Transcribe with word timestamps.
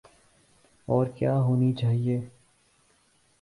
اورکیا 0.87 1.33
ہونی 1.39 1.71
چاہیے۔ 1.73 2.17